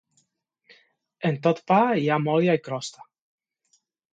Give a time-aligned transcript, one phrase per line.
[1.29, 3.07] En tot pa hi ha molla i crosta.